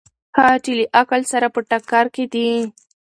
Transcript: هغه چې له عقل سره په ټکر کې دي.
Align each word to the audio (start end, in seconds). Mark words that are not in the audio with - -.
هغه 0.37 0.57
چې 0.63 0.71
له 0.79 0.85
عقل 0.99 1.21
سره 1.31 1.47
په 1.53 1.59
ټکر 1.69 2.05
کې 2.15 2.25
دي. 2.33 2.49